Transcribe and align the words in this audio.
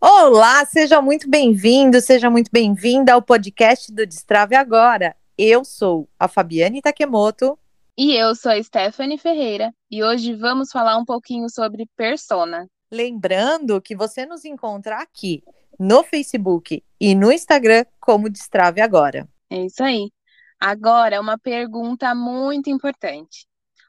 Olá, 0.00 0.64
seja 0.66 1.00
muito 1.00 1.28
bem-vindo, 1.28 2.00
seja 2.00 2.28
muito 2.28 2.50
bem-vinda 2.52 3.12
ao 3.12 3.22
podcast 3.22 3.92
do 3.92 4.06
Destrave 4.06 4.54
Agora. 4.54 5.16
Eu 5.38 5.64
sou 5.64 6.08
a 6.18 6.26
Fabiane 6.28 6.82
Takemoto. 6.82 7.58
E 7.96 8.14
eu 8.14 8.34
sou 8.34 8.52
a 8.52 8.62
Stephanie 8.62 9.18
Ferreira 9.18 9.72
e 9.90 10.02
hoje 10.02 10.34
vamos 10.34 10.70
falar 10.70 10.96
um 10.98 11.04
pouquinho 11.04 11.48
sobre 11.48 11.88
persona. 11.96 12.68
Lembrando 12.90 13.80
que 13.80 13.96
você 13.96 14.26
nos 14.26 14.44
encontra 14.44 14.98
aqui 14.98 15.42
no 15.78 16.02
Facebook 16.02 16.82
e 17.00 17.14
no 17.14 17.32
Instagram 17.32 17.84
como 18.00 18.28
Destrave 18.28 18.80
Agora. 18.80 19.28
É 19.48 19.64
isso 19.64 19.82
aí. 19.82 20.10
Agora, 20.58 21.20
uma 21.20 21.38
pergunta 21.38 22.14
muito 22.14 22.70
importante. 22.70 23.46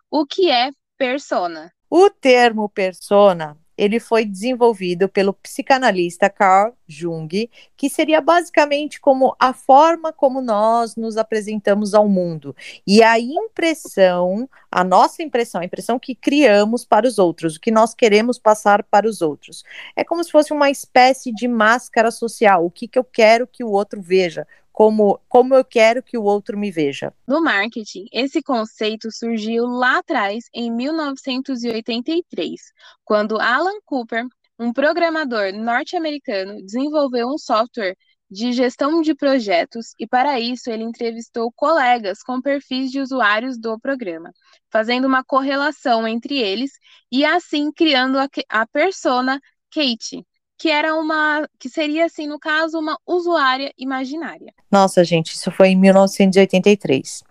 O 0.10 0.26
que 0.26 0.52
é 0.52 0.72
persona? 0.98 1.72
O 1.90 2.10
termo 2.10 2.70
persona 2.70 3.58
ele 3.78 4.00
foi 4.00 4.26
desenvolvido 4.26 5.08
pelo 5.08 5.34
psicanalista 5.34 6.30
Carl 6.30 6.74
Jung, 6.88 7.50
que 7.76 7.90
seria 7.90 8.20
basicamente 8.20 9.00
como 9.00 9.36
a 9.40 9.54
forma 9.54 10.12
como 10.12 10.42
nós 10.42 10.96
nos 10.96 11.18
apresentamos 11.18 11.94
ao 11.94 12.08
mundo 12.10 12.56
e 12.86 13.04
a 13.04 13.20
impressão, 13.20 14.50
a 14.72 14.84
nossa 14.84 15.22
impressão, 15.22 15.62
a 15.62 15.66
impressão 15.66 16.00
que 16.00 16.16
criamos 16.16 16.84
para 16.84 17.08
os 17.08 17.20
outros, 17.20 17.56
o 17.56 17.60
que 17.60 17.72
nós 17.72 17.94
queremos 17.94 18.40
passar 18.40 18.84
para 18.84 19.08
os 19.08 19.22
outros. 19.22 19.64
É 19.96 20.04
como 20.04 20.24
se 20.24 20.32
fosse 20.32 20.52
uma 20.52 20.70
espécie 20.70 21.32
de 21.34 21.48
máscara 21.48 22.10
social, 22.10 22.66
o 22.66 22.72
que, 22.72 22.88
que 22.88 22.98
eu 22.98 23.04
quero 23.04 23.46
que 23.46 23.64
o 23.64 23.70
outro 23.70 24.02
veja, 24.02 24.48
como, 24.78 25.20
como 25.28 25.56
eu 25.56 25.66
quero 25.66 26.04
que 26.04 26.20
o 26.20 26.24
outro 26.24 26.56
me 26.56 26.70
veja. 26.70 27.12
No 27.28 27.42
marketing, 27.42 28.06
esse 28.14 28.44
conceito 28.44 29.10
surgiu 29.12 29.66
lá 29.66 29.98
atrás, 29.98 30.44
em 30.54 30.72
1983, 30.72 32.62
quando 33.04 33.42
Alan 33.42 33.80
Cooper, 33.84 34.28
um 34.60 34.72
programador 34.72 35.52
norte-americano, 35.52 36.64
desenvolveu 36.64 37.28
um 37.28 37.40
software 37.40 37.98
de 38.30 38.52
gestão 38.52 39.02
de 39.02 39.16
projetos 39.16 39.96
e, 39.98 40.06
para 40.06 40.40
isso, 40.40 40.70
ele 40.70 40.84
entrevistou 40.84 41.52
colegas 41.52 42.22
com 42.22 42.40
perfis 42.40 42.92
de 42.92 43.00
usuários 43.00 43.58
do 43.58 43.80
programa, 43.80 44.32
fazendo 44.72 45.08
uma 45.08 45.24
correlação 45.24 46.08
entre 46.08 46.38
eles 46.38 46.70
e, 47.12 47.26
assim, 47.26 47.72
criando 47.72 48.20
a, 48.20 48.30
a 48.48 48.68
persona 48.68 49.42
Kate, 49.72 50.24
que 50.58 50.70
era 50.70 50.96
uma, 50.96 51.48
que 51.60 51.70
seria 51.70 52.06
assim, 52.06 52.28
no 52.28 52.40
caso, 52.40 52.80
uma 52.80 52.98
usuária 53.06 53.72
imaginária. 53.78 54.54
Nossa, 54.72 55.04
gente, 55.04 55.34
isso 55.34 55.52
foi 55.52 55.70
em 55.70 55.76
1983. 55.76 57.24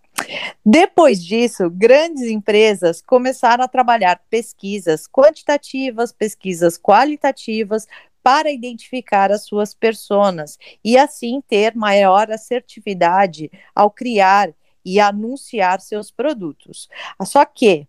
Depois 0.65 1.23
disso, 1.23 1.69
grandes 1.69 2.23
empresas 2.23 3.03
começaram 3.03 3.65
a 3.65 3.69
trabalhar 3.69 4.23
pesquisas 4.31 5.07
quantitativas, 5.07 6.13
pesquisas 6.13 6.79
qualitativas 6.79 7.87
para 8.23 8.51
identificar 8.51 9.31
as 9.31 9.45
suas 9.45 9.75
personas 9.75 10.59
e 10.83 10.97
assim 10.97 11.41
ter 11.47 11.77
maior 11.77 12.31
assertividade 12.31 13.51
ao 13.75 13.91
criar 13.91 14.53
e 14.85 14.99
anunciar 14.99 15.81
seus 15.81 16.11
produtos. 16.11 16.89
Só 17.25 17.45
que 17.45 17.87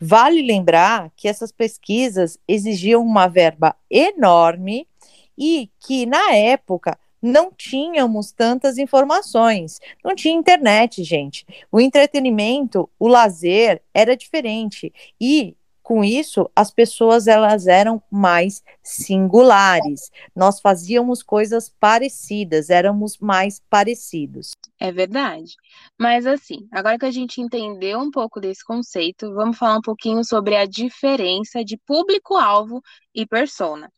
Vale 0.00 0.40
lembrar 0.40 1.12
que 1.14 1.28
essas 1.28 1.52
pesquisas 1.52 2.38
exigiam 2.48 3.02
uma 3.02 3.28
verba 3.28 3.76
enorme 3.90 4.88
e 5.36 5.70
que, 5.78 6.06
na 6.06 6.34
época, 6.34 6.98
não 7.22 7.52
tínhamos 7.52 8.32
tantas 8.32 8.78
informações. 8.78 9.78
Não 10.02 10.14
tinha 10.14 10.34
internet, 10.34 11.04
gente. 11.04 11.46
O 11.70 11.78
entretenimento, 11.80 12.88
o 12.98 13.06
lazer 13.06 13.82
era 13.92 14.16
diferente. 14.16 14.92
E 15.20 15.54
com 15.90 16.04
isso, 16.04 16.48
as 16.54 16.70
pessoas 16.70 17.26
elas 17.26 17.66
eram 17.66 18.00
mais 18.08 18.62
singulares. 18.80 20.08
Nós 20.36 20.60
fazíamos 20.60 21.20
coisas 21.20 21.68
parecidas, 21.68 22.70
éramos 22.70 23.18
mais 23.18 23.60
parecidos. 23.68 24.52
É 24.78 24.92
verdade. 24.92 25.56
Mas 25.98 26.26
assim, 26.26 26.68
agora 26.70 26.96
que 26.96 27.06
a 27.06 27.10
gente 27.10 27.40
entendeu 27.40 27.98
um 27.98 28.08
pouco 28.08 28.40
desse 28.40 28.64
conceito, 28.64 29.34
vamos 29.34 29.58
falar 29.58 29.78
um 29.78 29.82
pouquinho 29.82 30.22
sobre 30.24 30.54
a 30.54 30.64
diferença 30.64 31.64
de 31.64 31.76
público-alvo 31.76 32.80
e 33.12 33.26
persona. 33.26 33.90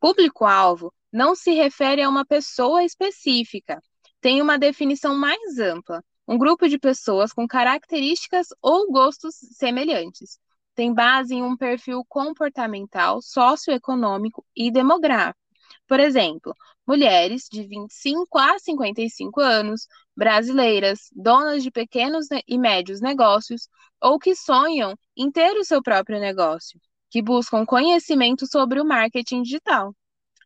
Público-alvo 0.00 0.90
não 1.12 1.34
se 1.34 1.52
refere 1.52 2.00
a 2.00 2.08
uma 2.08 2.24
pessoa 2.24 2.82
específica, 2.82 3.78
tem 4.22 4.40
uma 4.40 4.58
definição 4.58 5.14
mais 5.14 5.58
ampla, 5.58 6.02
um 6.26 6.38
grupo 6.38 6.66
de 6.66 6.78
pessoas 6.78 7.30
com 7.30 7.46
características 7.46 8.46
ou 8.62 8.90
gostos 8.90 9.34
semelhantes 9.52 10.38
tem 10.76 10.92
base 10.94 11.34
em 11.34 11.42
um 11.42 11.56
perfil 11.56 12.04
comportamental, 12.06 13.20
socioeconômico 13.22 14.44
e 14.54 14.70
demográfico. 14.70 15.40
Por 15.88 15.98
exemplo, 15.98 16.54
mulheres 16.86 17.48
de 17.50 17.66
25 17.66 18.38
a 18.38 18.58
55 18.58 19.40
anos, 19.40 19.88
brasileiras, 20.16 21.08
donas 21.12 21.62
de 21.62 21.70
pequenos 21.70 22.26
e 22.46 22.58
médios 22.58 23.00
negócios 23.00 23.68
ou 24.00 24.18
que 24.18 24.36
sonham 24.36 24.94
em 25.16 25.30
ter 25.30 25.56
o 25.56 25.64
seu 25.64 25.82
próprio 25.82 26.20
negócio, 26.20 26.78
que 27.10 27.22
buscam 27.22 27.64
conhecimento 27.64 28.46
sobre 28.46 28.80
o 28.80 28.84
marketing 28.84 29.42
digital. 29.42 29.94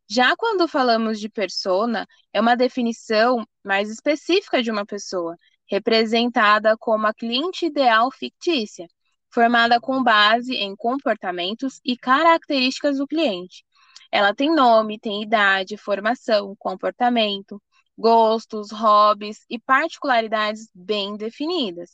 Já 0.08 0.36
quando 0.36 0.68
falamos 0.68 1.20
de 1.20 1.28
persona, 1.28 2.06
é 2.32 2.40
uma 2.40 2.56
definição 2.56 3.44
mais 3.64 3.90
específica 3.90 4.62
de 4.62 4.70
uma 4.70 4.86
pessoa, 4.86 5.36
representada 5.68 6.76
como 6.76 7.06
a 7.06 7.14
cliente 7.14 7.66
ideal 7.66 8.10
fictícia, 8.10 8.86
formada 9.30 9.80
com 9.80 10.02
base 10.02 10.54
em 10.54 10.74
comportamentos 10.76 11.80
e 11.84 11.96
características 11.96 12.98
do 12.98 13.06
cliente. 13.06 13.64
Ela 14.12 14.34
tem 14.34 14.54
nome, 14.54 14.98
tem 14.98 15.22
idade, 15.22 15.76
formação, 15.76 16.54
comportamento, 16.58 17.62
gostos, 17.96 18.70
hobbies 18.72 19.44
e 19.48 19.58
particularidades 19.58 20.68
bem 20.74 21.16
definidas. 21.16 21.90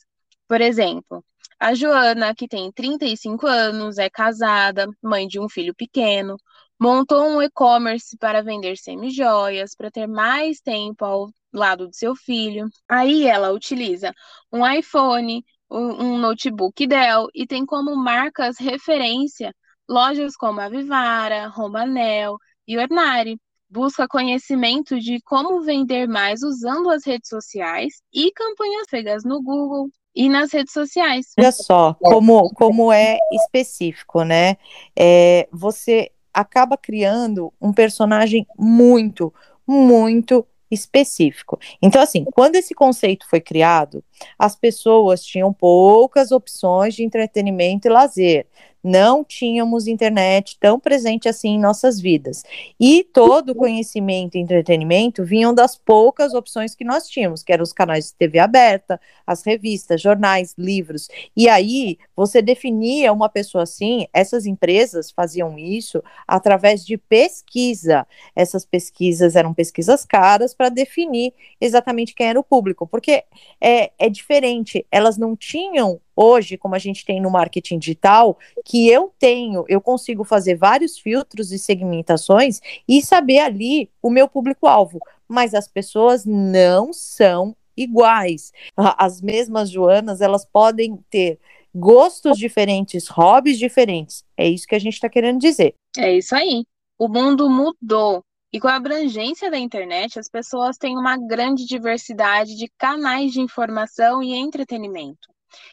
Por 0.47 0.61
exemplo, 0.61 1.23
a 1.59 1.73
Joana, 1.73 2.33
que 2.35 2.47
tem 2.47 2.71
35 2.71 3.47
anos, 3.47 3.97
é 3.97 4.09
casada, 4.09 4.87
mãe 5.01 5.27
de 5.27 5.39
um 5.39 5.49
filho 5.49 5.75
pequeno, 5.75 6.37
montou 6.79 7.23
um 7.27 7.41
e-commerce 7.41 8.17
para 8.17 8.43
vender 8.43 8.77
semijoias, 8.77 9.75
para 9.75 9.91
ter 9.91 10.07
mais 10.07 10.59
tempo 10.61 11.03
ao 11.03 11.29
lado 11.51 11.87
do 11.87 11.95
seu 11.95 12.15
filho. 12.15 12.69
Aí 12.87 13.25
ela 13.25 13.51
utiliza 13.51 14.13
um 14.51 14.65
iPhone, 14.67 15.43
um 15.69 16.17
notebook 16.17 16.87
Dell 16.87 17.27
e 17.33 17.45
tem 17.45 17.65
como 17.65 17.95
marcas 17.95 18.57
referência 18.59 19.53
lojas 19.87 20.35
como 20.35 20.59
a 20.59 20.69
Vivara, 20.69 21.47
Romanel 21.47 22.37
e 22.67 22.77
Ornari. 22.77 23.39
Busca 23.69 24.07
conhecimento 24.07 24.99
de 24.99 25.19
como 25.21 25.61
vender 25.61 26.07
mais 26.07 26.41
usando 26.41 26.89
as 26.89 27.05
redes 27.05 27.29
sociais 27.29 28.01
e 28.13 28.31
campanhas 28.31 28.87
feitas 28.89 29.23
no 29.25 29.41
Google 29.41 29.89
e 30.15 30.29
nas 30.29 30.53
redes 30.53 30.71
sociais. 30.71 31.27
Olha 31.37 31.51
só 31.51 31.93
como, 31.95 32.49
como 32.53 32.93
é 32.93 33.17
específico, 33.33 34.23
né? 34.23 34.55
É, 34.97 35.49
você 35.51 36.11
acaba 36.33 36.77
criando 36.77 37.53
um 37.59 37.73
personagem 37.73 38.47
muito, 38.57 39.33
muito 39.67 40.47
específico. 40.69 41.59
Então, 41.81 42.01
assim, 42.01 42.25
quando 42.33 42.55
esse 42.55 42.73
conceito 42.73 43.27
foi 43.29 43.39
criado, 43.41 44.03
as 44.37 44.55
pessoas 44.55 45.23
tinham 45.23 45.53
poucas 45.53 46.31
opções 46.31 46.95
de 46.95 47.03
entretenimento 47.03 47.87
e 47.87 47.91
lazer 47.91 48.47
não 48.87 49.23
tínhamos 49.23 49.87
internet 49.87 50.57
tão 50.59 50.79
presente 50.79 51.27
assim 51.27 51.49
em 51.49 51.59
nossas 51.59 51.99
vidas. 51.99 52.43
E 52.79 53.03
todo 53.03 53.49
o 53.51 53.55
conhecimento 53.55 54.35
e 54.35 54.39
entretenimento 54.39 55.23
vinham 55.23 55.53
das 55.53 55.75
poucas 55.75 56.33
opções 56.33 56.73
que 56.73 56.85
nós 56.85 57.07
tínhamos, 57.07 57.43
que 57.43 57.51
eram 57.51 57.63
os 57.63 57.73
canais 57.73 58.07
de 58.07 58.13
TV 58.13 58.39
aberta, 58.39 58.99
as 59.25 59.43
revistas, 59.43 60.01
jornais, 60.01 60.55
livros. 60.57 61.09
E 61.35 61.49
aí 61.49 61.97
você 62.15 62.41
definia 62.41 63.11
uma 63.11 63.29
pessoa 63.29 63.63
assim, 63.63 64.07
essas 64.13 64.45
empresas 64.45 65.11
faziam 65.11 65.59
isso 65.59 66.01
através 66.25 66.85
de 66.85 66.97
pesquisa. 66.97 68.07
Essas 68.35 68.65
pesquisas 68.65 69.35
eram 69.35 69.53
pesquisas 69.53 70.05
caras 70.05 70.53
para 70.53 70.69
definir 70.69 71.33
exatamente 71.59 72.15
quem 72.15 72.27
era 72.27 72.39
o 72.39 72.43
público, 72.43 72.87
porque 72.87 73.25
é, 73.59 73.91
é 73.99 74.09
diferente, 74.09 74.85
elas 74.89 75.17
não 75.17 75.35
tinham 75.35 75.99
hoje, 76.17 76.57
como 76.57 76.73
a 76.73 76.79
gente 76.79 77.05
tem 77.05 77.21
no 77.21 77.29
marketing 77.29 77.77
digital, 77.77 78.37
que 78.65 78.89
eu 78.89 79.13
tenho, 79.19 79.63
eu 79.69 79.79
consigo 79.79 80.23
fazer 80.23 80.55
vários 80.55 80.97
filtros 80.97 81.51
e 81.51 81.59
segmentações 81.59 82.59
e 82.87 83.01
saber 83.01 83.39
ali 83.39 83.89
o 84.01 84.09
meu 84.09 84.27
público-alvo. 84.27 84.99
Mas 85.27 85.53
as 85.53 85.67
pessoas 85.67 86.25
não 86.25 86.91
são 86.91 87.55
iguais. 87.75 88.51
As 88.75 89.21
mesmas 89.21 89.69
Joanas, 89.69 90.19
elas 90.19 90.43
podem 90.43 90.97
ter 91.09 91.39
gostos 91.75 92.37
diferentes, 92.37 93.07
hobbies 93.07 93.59
diferentes. 93.59 94.25
É 94.35 94.49
isso 94.49 94.67
que 94.67 94.73
a 94.73 94.79
gente 94.79 94.93
está 94.93 95.07
querendo 95.07 95.39
dizer. 95.39 95.75
É 95.95 96.17
isso 96.17 96.35
aí. 96.35 96.65
O 96.97 97.07
mundo 97.07 97.47
mudou. 97.49 98.23
E 98.51 98.59
com 98.59 98.67
a 98.67 98.75
abrangência 98.75 99.51
da 99.51 99.57
internet, 99.59 100.17
as 100.17 100.29
pessoas 100.29 100.77
têm 100.77 100.97
uma 100.97 101.17
grande 101.17 101.65
diversidade 101.65 102.55
de 102.55 102.67
canais 102.77 103.33
de 103.33 103.41
informação 103.41 104.23
e 104.23 104.33
entretenimento. 104.33 105.27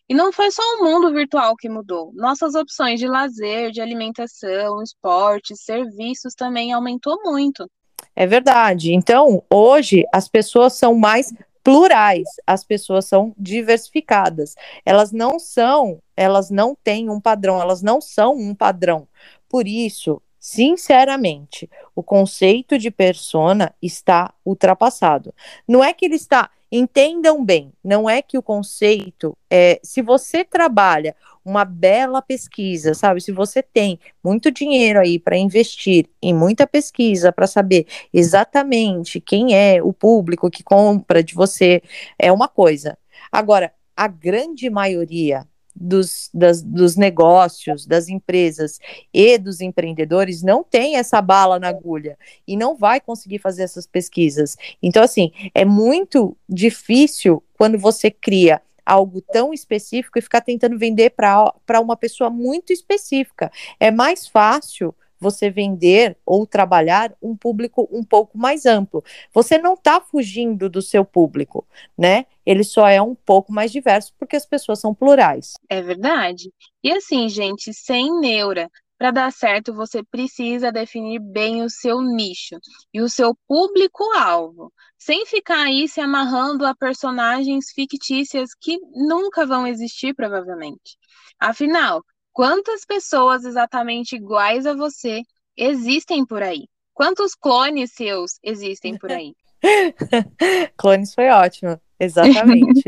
E 0.09 0.15
não 0.15 0.33
foi 0.33 0.51
só 0.51 0.63
o 0.63 0.85
mundo 0.85 1.13
virtual 1.13 1.57
que 1.57 1.69
mudou. 1.69 2.13
Nossas 2.15 2.55
opções 2.55 3.01
de 3.01 3.07
lazer, 3.07 3.71
de 3.71 3.81
alimentação, 3.81 4.83
esportes, 4.83 5.63
serviços 5.65 6.35
também 6.35 6.73
aumentou 6.73 7.21
muito. 7.23 7.69
É 8.15 8.27
verdade. 8.27 8.93
Então, 8.93 9.43
hoje 9.51 10.05
as 10.13 10.29
pessoas 10.29 10.75
são 10.75 10.95
mais 10.95 11.33
plurais, 11.65 12.29
as 12.47 12.63
pessoas 12.63 13.07
são 13.07 13.35
diversificadas. 13.39 14.55
Elas 14.85 15.11
não 15.11 15.39
são, 15.39 16.01
elas 16.15 16.51
não 16.51 16.77
têm 16.85 17.09
um 17.09 17.21
padrão, 17.21 17.61
elas 17.61 17.83
não 17.83 18.01
são 18.01 18.35
um 18.37 18.55
padrão. 18.55 19.09
Por 19.49 19.67
isso, 19.67 20.21
sinceramente, 20.39 21.71
o 21.97 22.03
conceito 22.03 22.79
de 22.79 22.91
persona 22.91 23.75
está 23.81 24.35
ultrapassado. 24.45 25.35
Não 25.67 25.83
é 25.83 25.95
que 25.95 26.05
ele 26.05 26.17
está 26.17 26.51
Entendam 26.77 27.45
bem, 27.45 27.73
não 27.85 28.11
é 28.11 28.21
que 28.21 28.37
o 28.37 28.43
conceito 28.43 29.39
é, 29.49 29.79
se 29.81 30.03
você 30.03 30.45
trabalha 30.45 31.15
uma 31.45 31.65
bela 31.65 32.21
pesquisa, 32.21 32.95
sabe? 32.95 33.21
Se 33.21 33.31
você 33.31 33.63
tem 33.63 34.01
muito 34.25 34.51
dinheiro 34.51 34.99
aí 34.99 35.17
para 35.21 35.37
investir 35.37 36.09
em 36.21 36.35
muita 36.35 36.67
pesquisa 36.67 37.31
para 37.31 37.47
saber 37.47 37.87
exatamente 38.13 39.21
quem 39.21 39.55
é 39.55 39.81
o 39.81 39.93
público 39.93 40.51
que 40.51 40.65
compra 40.65 41.23
de 41.23 41.33
você, 41.33 41.81
é 42.19 42.33
uma 42.33 42.49
coisa. 42.49 42.99
Agora, 43.31 43.73
a 43.97 44.09
grande 44.09 44.69
maioria 44.69 45.47
dos, 45.75 46.31
das, 46.33 46.63
dos 46.63 46.97
negócios, 46.97 47.87
das 47.87 48.09
empresas 48.09 48.79
e 49.13 49.37
dos 49.39 49.61
empreendedores 49.61 50.43
não 50.43 50.63
tem 50.63 50.97
essa 50.97 51.21
bala 51.21 51.59
na 51.59 51.69
agulha 51.69 52.17
e 52.47 52.57
não 52.57 52.77
vai 52.77 53.01
conseguir 53.01 53.39
fazer 53.39 53.63
essas 53.63 53.87
pesquisas. 53.87 54.57
Então, 54.83 55.03
assim, 55.03 55.33
é 55.55 55.65
muito 55.65 56.37
difícil 56.49 57.43
quando 57.57 57.79
você 57.79 58.11
cria 58.11 58.63
algo 58.85 59.21
tão 59.21 59.53
específico 59.53 60.19
e 60.19 60.23
ficar 60.23 60.43
tentando 60.43 60.79
vender 60.79 61.11
para 61.11 61.81
uma 61.81 61.97
pessoa 61.97 62.29
muito 62.29 62.73
específica. 62.73 63.51
É 63.81 63.91
mais 63.91 64.27
fácil 64.27 64.95
você 65.19 65.51
vender 65.51 66.17
ou 66.25 66.47
trabalhar 66.47 67.15
um 67.23 67.37
público 67.37 67.89
um 67.91 68.03
pouco 68.03 68.37
mais 68.37 68.67
amplo. 68.67 69.03
Você 69.33 69.59
não 69.59 69.75
está 69.75 70.01
fugindo 70.01 70.69
do 70.69 70.83
seu 70.83 71.05
público, 71.05 71.67
né? 71.97 72.27
Ele 72.45 72.65
só 72.65 72.87
é 72.89 73.01
um 73.01 73.15
pouco 73.15 73.53
mais 73.53 73.73
diverso 73.73 74.13
porque 74.19 74.37
as 74.37 74.47
pessoas 74.47 74.81
são 74.81 74.95
plurais. 74.95 75.55
É 75.69 75.81
verdade. 75.81 76.53
E 76.83 76.93
assim, 76.93 77.29
gente, 77.29 77.73
sem 77.73 78.19
neura, 78.21 78.71
para 78.97 79.11
dar 79.11 79.33
certo, 79.33 79.75
você 79.75 80.03
precisa 80.03 80.71
definir 80.71 81.19
bem 81.19 81.63
o 81.63 81.69
seu 81.69 82.01
nicho 82.01 82.57
e 82.93 83.01
o 83.01 83.09
seu 83.09 83.37
público-alvo, 83.49 84.73
sem 84.97 85.27
ficar 85.27 85.65
aí 85.65 85.89
se 85.89 86.01
amarrando 86.01 86.65
a 86.65 86.75
personagens 86.75 87.71
fictícias 87.75 88.51
que 88.59 88.79
nunca 88.95 89.45
vão 89.45 89.67
existir, 89.67 90.15
provavelmente. 90.15 90.97
Afinal, 91.39 92.05
Quantas 92.35 92.85
pessoas 92.85 93.45
exatamente 93.45 94.17
iguais 94.17 94.67
a 94.67 94.75
você 94.75 95.23
existem 95.57 96.27
por 96.27 96.43
aí? 96.43 96.67
Quantos 96.93 97.33
clones 97.33 97.93
seus 97.93 98.41
existem 98.43 98.99
por 98.99 99.13
aí? 99.13 99.37
clones 100.77 101.15
foi 101.15 101.29
ótimo, 101.31 101.81
exatamente. 101.99 102.83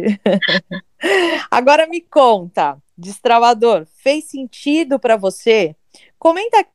Agora 1.49 1.87
me 1.87 2.01
conta, 2.01 2.77
destravador, 2.99 3.87
fez 4.03 4.25
sentido 4.25 4.99
para 4.99 5.17
você? 5.17 5.77
Comenta 6.19 6.59
aqui, 6.59 6.71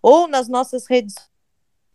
ou 0.00 0.26
nas 0.26 0.48
nossas 0.48 0.86
redes. 0.88 1.14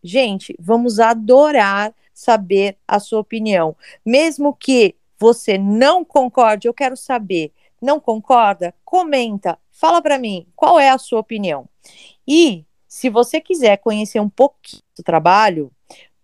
Gente, 0.03 0.55
vamos 0.59 0.99
adorar 0.99 1.91
saber 2.13 2.77
a 2.87 2.99
sua 2.99 3.21
opinião, 3.21 3.75
mesmo 4.05 4.55
que 4.55 4.95
você 5.17 5.57
não 5.57 6.05
concorde, 6.05 6.67
eu 6.67 6.73
quero 6.75 6.95
saber. 6.95 7.51
Não 7.81 7.99
concorda? 7.99 8.73
Comenta, 8.83 9.57
Fala 9.75 10.01
para 10.01 10.17
mim, 10.17 10.47
qual 10.55 10.79
é 10.79 10.89
a 10.89 10.97
sua 10.97 11.19
opinião? 11.19 11.67
E 12.25 12.65
se 12.87 13.09
você 13.09 13.41
quiser 13.41 13.75
conhecer 13.77 14.21
um 14.21 14.29
pouquinho 14.29 14.81
do 14.97 15.03
trabalho, 15.03 15.69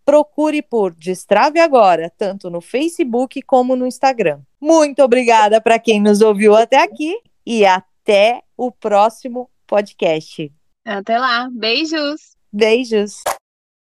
procure 0.06 0.62
por 0.62 0.94
Destrave 0.94 1.60
Agora, 1.60 2.10
tanto 2.18 2.50
no 2.50 2.62
Facebook 2.62 3.42
como 3.42 3.76
no 3.76 3.86
Instagram. 3.86 4.40
Muito 4.60 5.04
obrigada 5.04 5.60
para 5.60 5.78
quem 5.78 6.00
nos 6.00 6.22
ouviu 6.22 6.56
até 6.56 6.82
aqui 6.82 7.14
e 7.46 7.66
até 7.66 8.42
o 8.56 8.72
próximo 8.72 9.50
podcast. 9.68 10.50
Até 10.86 11.20
lá. 11.20 11.50
Beijos. 11.52 12.38
Beijos. 12.54 13.22